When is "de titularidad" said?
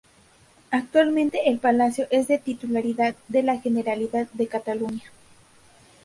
2.27-3.15